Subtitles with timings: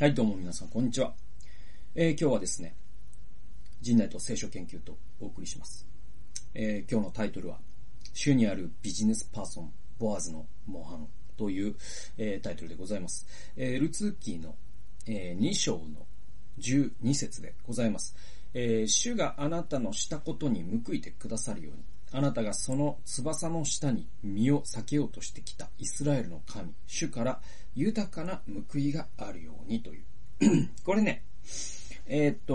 [0.00, 1.12] はい、どうも皆さん、こんにちは。
[1.94, 2.74] えー、今日はですね、
[3.82, 5.86] 人内と聖書研究とお送りします。
[6.54, 7.58] えー、今日のタイトルは、
[8.14, 11.74] 主にあるビジネスパーソン、ボアーズの模範という、
[12.16, 13.26] えー、タイトルでございます。
[13.58, 14.54] え、ルツーキーの、
[15.06, 16.06] え、2章の
[16.58, 18.16] 12節でございます。
[18.54, 21.82] え、主があなたのしたことに報いてくださるように、
[22.12, 27.40] あなたがその翼の下に身を避けようとしてきたイスラエルの神、主から
[27.74, 28.42] 豊かな
[28.72, 30.04] 報いがあるようにという。
[30.84, 31.22] これね、
[32.06, 32.54] えー、っと、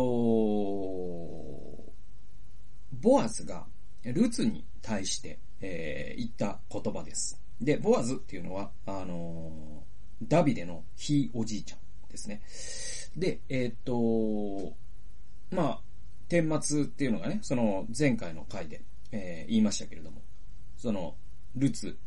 [3.01, 3.65] ボアズが
[4.03, 7.39] ルツに対して、えー、言った言葉です。
[7.61, 12.41] で、ボアズっていうのは、あのー、ダビデのひいおじいちゃんですね。
[13.15, 14.73] で、え、っと、
[15.51, 15.81] まあ、
[16.27, 18.81] 天末っていうのがね、その前回の回で、
[19.15, 20.21] えー、言いましたけれども、
[20.77, 21.15] その、
[21.55, 21.97] ルツ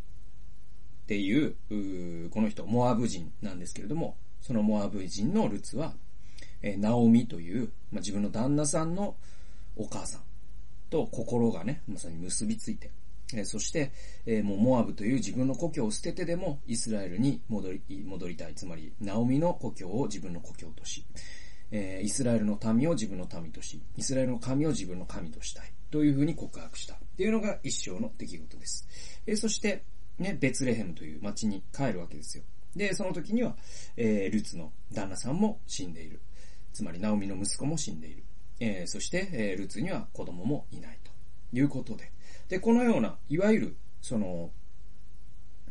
[1.04, 5.94] っていう、うこの人、モアブ人なんですけれども、そのモアブ人のルツは、
[6.60, 9.16] えー、ナオミという、まあ、自分の旦那さんの
[9.76, 10.20] お母さん
[10.90, 12.90] と心がね、まさに結びついて、
[13.32, 13.90] えー、そして、
[14.26, 18.54] えー、もうモアブという自分の故郷を捨ててでもイスラエルに戻り、戻りたい。
[18.54, 21.06] つまり、ナオミの故郷を自分の故郷とし、
[21.70, 25.72] えー、イスラエルの民を自分の民とし、イスラエルの神を自分の神としたい。
[25.90, 26.98] というふうに告白した。
[27.18, 28.86] っていうのが一生の出来事です。
[29.26, 29.82] えー、そして、
[30.20, 32.44] ね、ベツレヘムという町に帰るわけですよ。
[32.76, 33.56] で、その時には、
[33.96, 36.20] えー、ルツの旦那さんも死んでいる。
[36.72, 38.22] つまり、ナオミの息子も死んでいる。
[38.60, 41.10] えー、そして、えー、ルツには子供もいないと
[41.52, 42.12] いうことで。
[42.48, 44.52] で、このような、いわゆる、その、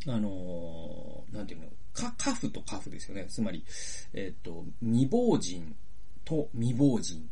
[0.06, 3.26] あのー、なんていうの、か、カフとカフですよね。
[3.30, 3.64] つまり、
[4.12, 5.74] えっ、と、未亡人
[6.26, 7.30] と未亡人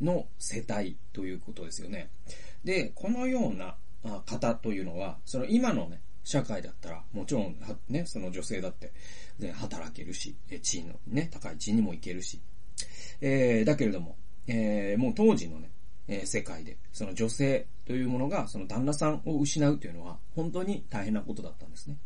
[0.00, 2.10] の世帯ということですよね。
[2.64, 3.76] で、このような
[4.26, 7.56] 方というのは、その今のね、社会だったら、もちろん、
[7.88, 8.92] ね、その女性だって、
[9.38, 12.40] ね、働けるし、地位のね、高い地位にも行けるし。
[13.20, 15.70] えー、だけれども、えー、もう当時のね、
[16.06, 21.96] えー、世界で、その女性というものが、その旦那さんを失うというのは、本当に大変なことだったんですね。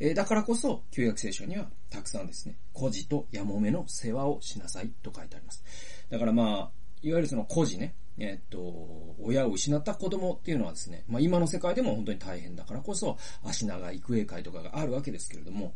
[0.00, 5.62] えー、だからこそ、旧約聖書には、たくさんですね、孤児とやもめの世話をしなさいと書いてあります。
[6.10, 15.74] だからまあ、いわゆるその孤児ね、えっと、親を失った子供っていうのはですね、まあ今の世界でも本当に大変だからこそ、足長育英会とかがあるわけですけれども、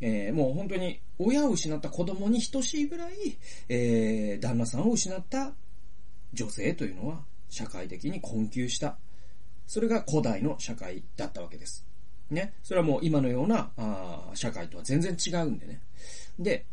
[0.00, 3.38] えー、もう本当に親を失った子供に等しいぐらい、
[3.68, 5.52] えー、旦那さんを失った
[6.32, 8.96] 女性というのは社会的に困窮した。
[9.66, 11.86] それが古代の社会だったわけです。
[12.30, 12.54] ね。
[12.62, 15.80] それはもう今のようなあ社会とは全然違うんでね。
[16.38, 16.66] で、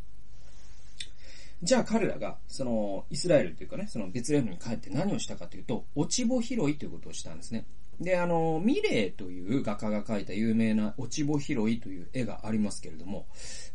[1.63, 7.65] じゃあ彼らが、その、イスラエルというかね、そのベツレヘムに帰って何をしたかというと、落ち穂拾いということをしたんですね。
[7.99, 13.27] で、あの、ミレーという画家が描いた有名な落ち穂拾いという絵がありますけれども、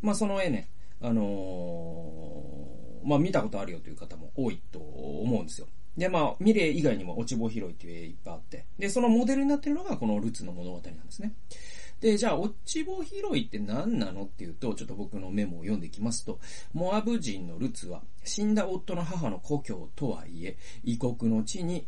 [0.02, 0.68] まあその絵ね、
[1.00, 5.68] あのー、まあ見たことあるよという方も多いと思うんですよ。
[5.96, 11.32] で、まあ、ミレー以外にも落ち穂拾いっていう絵いっぱいあって、で、そのモデルになっているのがこのルツの物語なんですね。
[12.00, 16.38] で、じゃあ、落ち穂拾いって何なのっていうと、ちょっと僕のメモを読んでいきますと、
[16.74, 21.86] モアブ人のルツは、死んだ夫の母の故郷とはいえ、異国の地に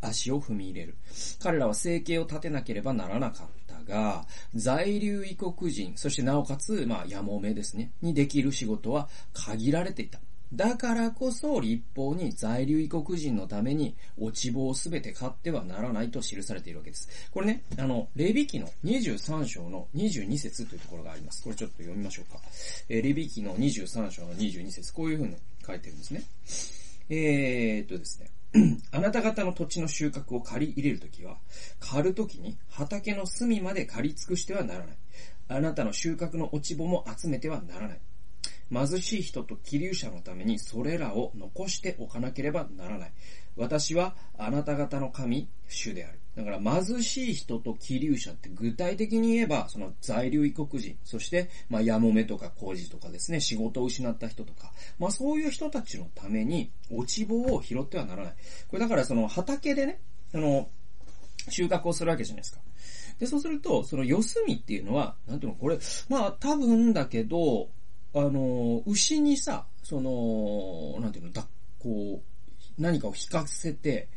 [0.00, 0.96] 足を踏み入れる。
[1.40, 10.20] 彼らは生計を立てなければならなかったが、在留異国人、そしてなおかつ、まあ、やもめですね、にできる仕事は限られていた。
[10.52, 17.08] だからこそ立法に在留異国人のために落ち棒をすべて買ってはならないと記されているわけです。
[17.30, 21.42] これね、あの、レビ記の23章の22節というところがあります。
[21.44, 22.40] これちょっと読みましょうか。
[22.88, 26.22] えー、レビ記の23章の22節こういうふうに書いてるんですね。
[27.10, 28.30] えー、っとですね。
[28.90, 31.36] あなた方の土地の収穫を借り入れるときは、
[31.78, 34.96] 刈るときに畑の隅まで刈り尽くしてはならない。
[35.48, 38.00] あなたの収穫の落ち穂も集めてはならない。
[38.72, 43.12] 貧しい人と気流者のためにそれらを残しておかなければならない。
[43.56, 46.20] 私はあなた方の神、主である。
[46.36, 58.34] だから貧しい人と気流者って具体的に言えば、その在留異国人、そして、まあ、やもめとか工事とかですね、仕事を失った人とか、まあそういう人たちのために落ち棒を拾ってはならない。
[58.68, 60.00] これだからその畑でね、
[60.30, 60.68] その、
[61.48, 62.60] 収穫をするわけじゃないですか。
[63.18, 65.78] で、そうすると、その四隅っていうのは、なんていうの、これ、
[66.08, 67.68] まあ多分だけど、
[68.14, 71.46] あの、牛にさ、その、なんていうの、だ、
[71.78, 74.08] こう、何かを引かせて、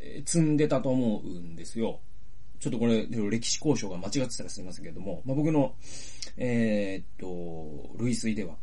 [0.00, 2.00] え積んでたと思うんですよ。
[2.58, 5.74] ちょっとこれ、歴史交渉が間違ってたらすみませんけども、まあ、僕の、
[6.36, 8.56] えー、っと、類推では、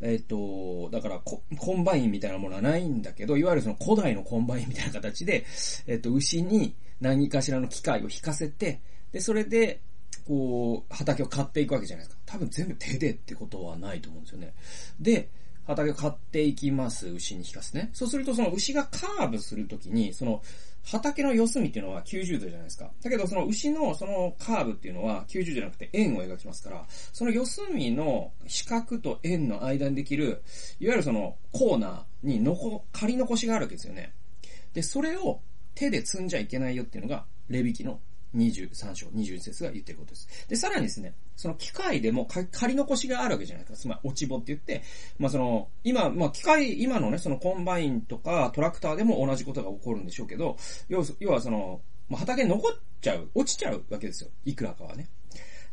[0.00, 5.44] え、っと、だからコ、コンバインみたいなものはないんだけど、いわゆるその古代のコンバインみたいな形で、
[5.86, 8.80] え、っと、牛に何かしらの機械を引かせて、
[9.12, 9.80] で、それで、
[10.26, 12.22] こう、畑を刈っていくわけじゃないですか。
[12.26, 14.54] 多分全部手でってことはないと思うんですよね。
[15.00, 15.28] で、
[15.66, 17.90] 畑を刈っていきます、牛に引かすね。
[17.92, 20.42] そうするとその牛がカーブするときに、その
[20.84, 22.90] 畑の四隅っていうのは90度じゃないですか。
[23.02, 30.42] だけどその牛のそのカーブっていうのは90度じゃなくて円を描きますから、その四隅の四角と円の間にできる、
[30.80, 34.12] いわゆるそのコーナーにのこ、刈り残しがあるわけですよね。
[34.74, 35.40] で、それを
[35.74, 38.00] 手で摘んじゃいけないよっていうのが、レビ記の
[38.36, 40.48] 23章、21節が言ってることです。
[40.48, 43.82] で、さらにですね、その機械でも刈り残しがあるわけじゃないですか。
[43.82, 44.82] つまり、落ち穂って言って、
[45.18, 50.56] まあその、今、まあ機械、今のね、そのコンバインとかトラクターでも同じことが起こるんでしょうけど、
[50.88, 54.30] 要要はその、まあ、畑に残っちゃう、落ちちゃうわけですよ。
[54.44, 55.08] いくらかはね。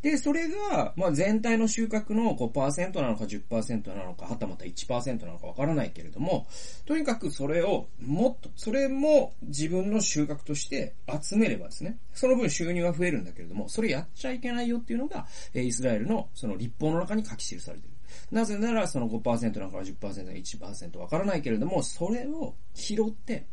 [0.01, 6.47] で、それが、まあ、全体の収穫の5%なのか10%なのか、はたまた1%なのかわからないけれども、
[6.85, 17.95] とにかくそれをもっと、それも自分の収穫として集めればですね、その分収入は増えるんだけれども、それやっちゃいけないよっていうのが、えイスラエルのその立法の中に書き記されている。
[18.31, 23.45] なぜならその5%なのか10%なのか1%わからないけれども、それを拾って、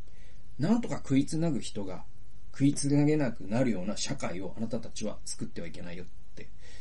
[0.61, 2.05] なんとか食いつなぐ人が
[2.53, 6.05] 食いつなげなくなるような社会をあなたたちは作ってはいけないよ、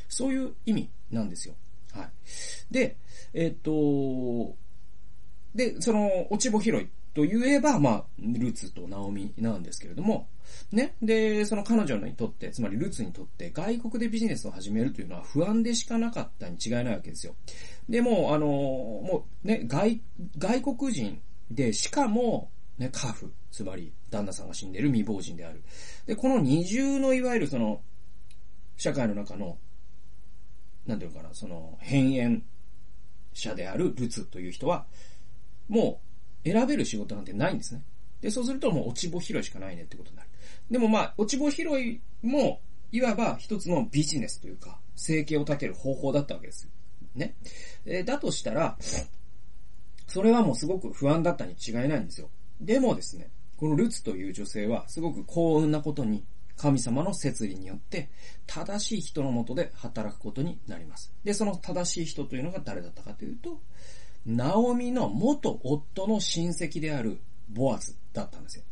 [0.08, 1.56] そういう意味なんですよ。
[1.94, 2.10] はい。
[2.72, 2.98] で、
[3.34, 4.56] えっ、と、
[5.54, 10.28] で、その、落ち穂拾いと言えば、まあ、ルツとナオミなんですけれども、
[10.72, 10.96] ね。
[11.02, 17.36] で、その彼女にとって、つまりルツにとって、外国でビジネスを始めるというのは不安でしかなかったに違いないわけですよ。
[17.88, 20.02] で、もう、あの、もうね、外、
[20.38, 25.64] 外国人で、しかも、ね、カフ、つまり、旦那さんが死んでる未亡人である。
[26.06, 27.82] で、この二重のいわゆるその、
[28.76, 29.58] 社会の中の、
[30.86, 32.44] なんていうのかな、その、変縁
[33.34, 34.86] 者であるルツという人は、
[35.68, 36.02] も
[36.46, 37.84] う選べる仕事なんてないんですね。
[38.22, 40.30] で、そうするともう落ち穂拾いしかないねってことになる。
[40.70, 42.62] でもまあ、落ち穂拾いも、
[42.92, 46.70] いわば一つのビジネスというか、生計を立てる方法だったわけです。
[47.16, 47.36] ね。
[47.86, 48.78] えだとしたら、
[50.08, 52.30] それはもうすごく不安だったに違いないんですよ。
[52.62, 56.24] でもですね、このルツという女性はすごく幸運なことに
[56.58, 58.10] 神様の摂理によって
[58.48, 61.14] 正しい人のもとで働くことになります。
[61.24, 63.60] で、その正しい人というのが誰だったかというと、
[64.26, 67.20] ナオミの元夫の親戚である
[67.50, 68.64] ボアズだったんですよ。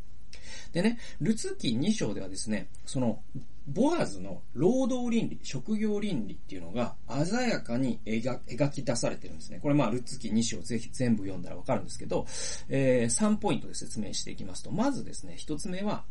[0.72, 3.22] でね、ルツ記2章ではですね、その、
[3.68, 6.96] ボアズの労働倫理、職業倫理っていうのが
[7.26, 9.60] 鮮やかに描き出されてるんですね。
[9.62, 12.26] これまあ、ルツ記2章ぜひ全部読んだらわかるんですけど、
[12.70, 16.04] えー、3ポイントで説明していきますと、まずですね、1つ目は、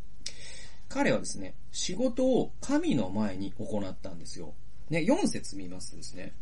[0.92, 4.52] 彼はですね、仕事を神の前に行ったんですよ。
[4.90, 6.34] ね、4節見ますとですね、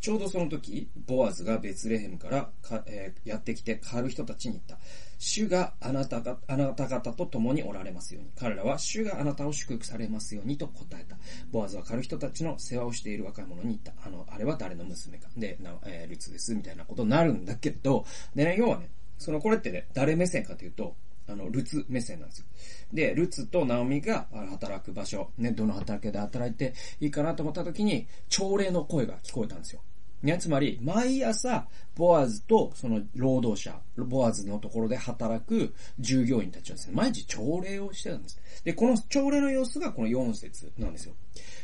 [0.00, 4.78] ちょうどその時、ボアズがベツレヘムからか、えーやってきて狩る人たちに言った。
[5.18, 8.30] 主があなたが、あなた方と共におられますように。
[8.36, 11.16] 彼らは主があなたを祝福されますようにと答えた。
[11.52, 13.92] ボアズは狩る人たちの世話をしている若い者に言った。
[14.04, 15.28] あの、あれは誰の娘か。
[15.36, 18.04] で、なえールツです、みたいなことになるんだけど、
[18.34, 20.96] でね、要はね、そのこれってね、誰目線かというと、
[21.28, 22.46] あの、ルツ目線なんですよ。
[22.92, 29.80] で、ルツとナオミが働く場所、ね、どの畑で働いていいかなと思った時に、朝礼の声が聞こえたんですよ。
[30.22, 38.40] ね、つまり、毎朝、ボアズとその労働者、ボアズのところで働く従業員たちはですね、毎日朝礼をしてたんです。
[38.64, 41.14] で、この朝礼の様子がこの4節なんですよ。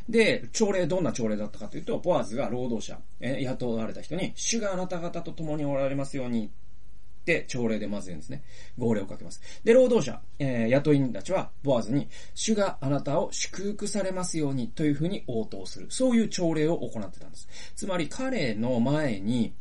[0.09, 6.50] で、朝礼、どんな朝礼だったかというと、ボアズが労働者、え雇われた人に、主があなた方と共におられますように、
[7.25, 8.43] て朝礼でまず言うんですね。
[8.79, 9.41] 号令をかけます。
[9.64, 15.87] で、労働者、えー、雇い人たちは、ボアズに、主があなたを祝福されますようにというふうに応答する。
[15.91, 17.49] そういう朝礼を行ってたんです。
[17.75, 19.55] つまり彼の前に、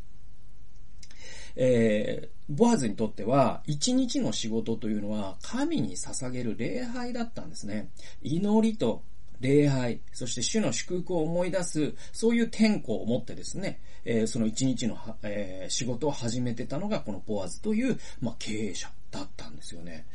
[1.55, 7.89] えー、ボアズにとっては、一日の仕事というのは、神に捧げる礼拝だったんですね。
[8.21, 9.03] 祈りと
[9.41, 20.05] 礼拝、そして主の祝福を思い出す、そういう天候を持ってですね、えー、その一日の、えー、仕事を始めてたのがこのボアズという、まあ、経営者だったんですよね。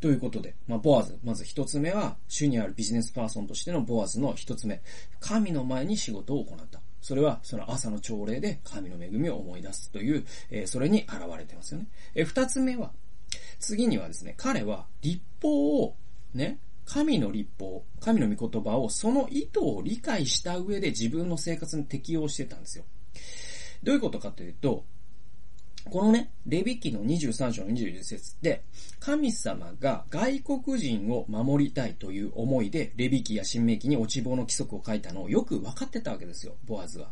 [0.00, 4.80] ということで、まあ、ボアズ、まず一つ目は、主にあるビジネスパーソンとしてのボアズの一つ目。
[5.18, 6.80] 神の前に仕事を行った。
[7.00, 11.88] それは、その朝の朝礼で神の恵みを思い出すという、えー、それに現れてますよね。
[12.14, 12.92] えー、二つ目は、
[13.58, 15.96] 次にはですね、彼は立法を、
[16.32, 16.58] ね、
[16.88, 22.84] 神の立法、神の御言葉をその意図を理解した上で自分の生活に適用してたんですよ。
[23.82, 24.84] どういうことかというと、
[25.84, 28.62] このね、レビ記の23章の21節で、
[29.00, 37.10] 神様が外国人を守りたいという思いで、レビ記や新明記に落ち棒の規則を書いたのをよく分かってたわけですよ、ボアズは。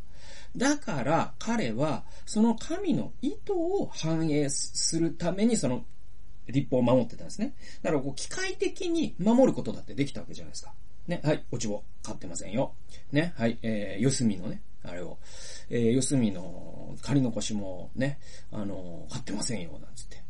[0.57, 5.85] だから彼は、その神の意図を反映するために、その
[6.49, 7.55] 立法を守ってたんですね。
[7.83, 10.73] だからこう、機械的に守ることだってできたわけじゃないですか。
[11.09, 12.73] ね、はい、落ち棒、買ってませんよ。
[13.13, 15.19] ね、はい、えー、四隅のね、あれを。
[15.71, 18.19] えー、四隅の仮残しもね、
[18.53, 20.27] あの、買ってませんよ、なんつって。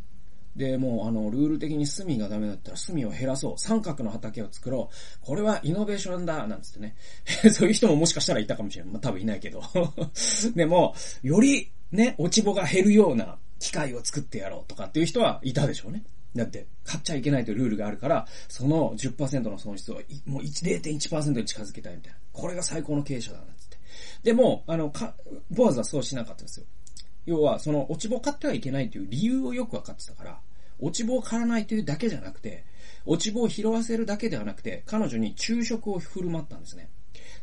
[0.56, 3.58] で、もうあの、ルール的に隅がダメだったら隅を減らそう。
[3.58, 5.26] 三角の畑を作ろう。
[5.26, 6.96] これはイノベーションだなんつってね。
[7.52, 8.92] そういう人ももしかしたらいたかもしれない。
[8.94, 9.62] まあ、多分いないけど。
[10.56, 16.04] でも、よりね、落ち穂が減るような機械を作ってやろうとかっていう人はいたでしょうね。
[16.34, 22.18] だって、買っちゃいけないというルールがあるから、その10%の損失をもう0.1%に近づけたいみたいな。
[22.32, 23.78] これが最高の経営者だな、つって。
[24.22, 25.14] でも、あの、か、
[25.50, 26.66] ボアズはそうしなかったんですよ。
[27.24, 30.40] 要は、その、落ち穂買ってはいけないという理由をよくわかってたから、
[30.78, 32.64] 落ち穂を買わないというだけじゃなくて、
[33.06, 36.90] 落ち穂を拾わせるだけではなくて、彼女に昼食を振る舞ったんですね。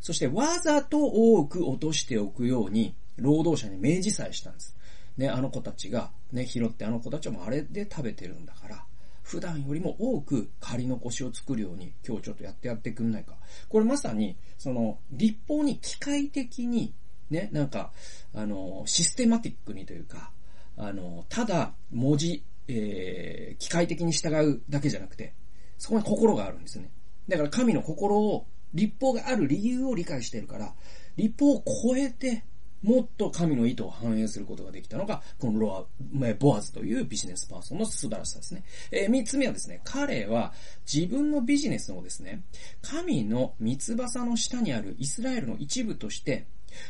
[0.02, 4.76] そしてわざと多く落としておくように、労働者に明示さえしたんです。
[5.18, 8.86] ね、あの子たちが、ね、拾ってあの子たちもあれで食べてるんだから、
[9.22, 13.38] 普段よりも多く仮残しを作るように、今日ちょっとやってやってくんないか。
[13.70, 16.94] これまさに、その、立法に機械的に、
[17.30, 17.92] ね、なんか、
[18.34, 20.32] あの、システマティックにというか、
[20.76, 25.34] あの、ただ文字えー、機械的に従うだけじゃなくて、
[25.78, 26.90] そこに心があるんですね。
[27.28, 30.74] だから神の心を、立法がある理由を理解してるから、
[31.16, 32.44] 立法を超えて、
[32.84, 38.64] もっと神の意図を反映することができたのが、このロア、ボアズというビジネスパーソンの素晴らしさですね。
[38.92, 40.54] えー、三つ目はですね、彼は
[40.92, 42.44] 自分のビジネスをですね、
[42.82, 46.46] 神の三つ葉の下にあるイスラエルの一部として、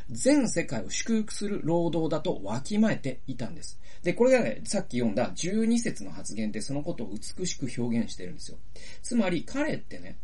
[0.09, 3.79] 全世界を祝福する労働だとわきまえていたんです。
[4.01, 8.57] で、これがね、さっき読んだ12節の発言ってそのことを美しく表現してるんですよ。
[9.01, 10.17] つまり彼ってね、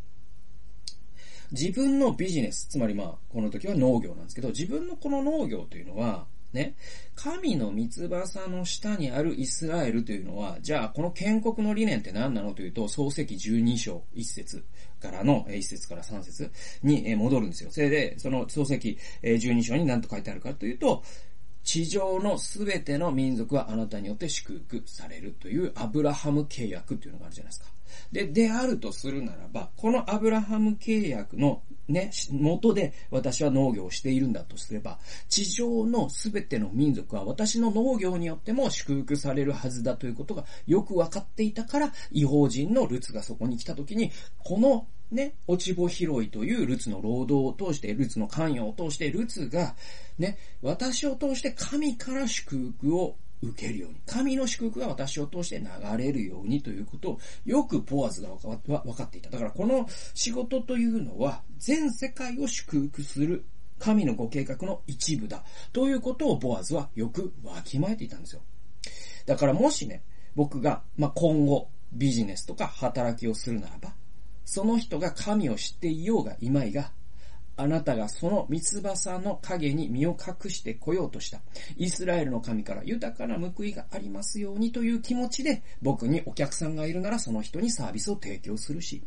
[1.51, 6.75] 自分のビジネス、つまりまあ、この時は農業なんですけど、自分のこの農業というのは、ね、
[7.15, 14.63] 神の三つ葉の下にあるイスラエルというのは、じゃあこの建国の理念って何なのというと、創世記12章1節
[14.99, 16.51] からの、1節から3節
[16.81, 17.71] に戻るんですよ。
[17.71, 21.03] それで、その創世記12章に何と書いてあるかというと、
[21.63, 27.67] 地上のすべての民族はあなたによって祝福されるというアブラハム契約というのがあるじゃないですか。
[28.11, 49.75] で、であるとするならば、このアブラハム契約のね、元で私は農業をしているんだとすれば、地上のすべての民族は私の農業によっても祝福されるはずだということがよくわかっていたから、違法人のルツがそこに来た時に、このね、落ち穂拾いというルツの労働を通して、ルツの関与を通して、ルツが、
[50.19, 59.29] ね、私を通して神から祝福を受けるように、神の祝福が私を通して流れるようにということを、よくボアズが分かっていた。
[59.29, 63.45] だからこの仕事というのは、全世界を祝福する
[63.79, 65.43] 神のご計画の一部だ。
[65.71, 68.41] ということをボアズはよくわきまえていたんですよ。
[69.25, 70.03] だからもしね、
[70.35, 73.95] 僕が、まあ、今後、ビジネスとか働きをするならば、
[74.45, 76.91] その人が神を知っていようがいまいが、
[77.59, 81.41] あなたがその三つ葉の影に身を隠してこようとした。
[81.75, 89.03] イスラエルの神から豊かな報いがありますようにという気持ちで、僕にお客さんがいるならその人にサービスを提供するし、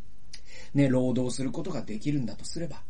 [0.75, 2.82] ね、労働することができるんだとすれば、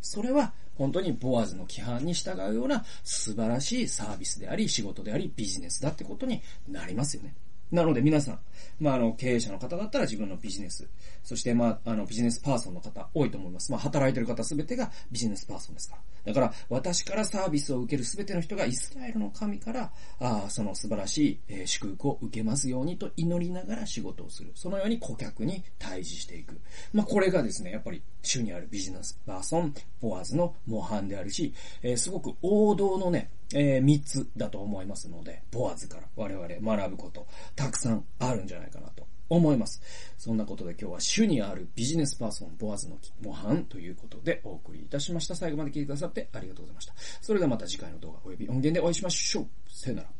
[0.00, 7.34] それは本当にボアズの規範に従うような素晴らしいサービスであり、仕事であり、ビジネスだってことになりますよね。
[7.70, 8.38] なので皆さん、
[8.80, 10.88] まあ、あの、経営者の方だったら自分のビジネス、
[11.22, 13.70] そして、まあ、あの、ビジネスパーソンの方多いと思います。
[13.70, 16.32] まあ、働いてる方すべてがビジネスパーソンですから。
[16.32, 24.52] だから、私からサービスを受けるすべての人がイスラエルの神から、あその素晴らしい、えー、祝福を受けますようにと祈りながら仕事をする。
[24.54, 26.60] そのように顧客に対峙していく。
[26.92, 37.26] まあ、これがですね、やっぱり、主にあるビジネスパーソン、ボアーズの模範であるし、えー、すごく王道のね、えー、3つだと思いますので、ボアズから我々学ぶこと、
[37.56, 39.80] たくさんあるんじゃないかなと思います。
[40.18, 45.34] そんなことで今日は主にあるビジネスパーソン、ボアズの木模範ということでお送りいたしました。
[45.34, 46.94] 最後まで聞いてくださってありがとうございました。
[47.20, 49.46] それではまた次回の動画及び音源でお会いしましょう。
[49.68, 50.19] さよなら。